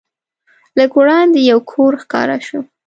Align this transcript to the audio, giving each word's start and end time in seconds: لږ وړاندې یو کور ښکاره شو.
لږ 0.77 0.91
وړاندې 0.99 1.39
یو 1.51 1.59
کور 1.71 1.93
ښکاره 2.03 2.37
شو. 2.47 2.59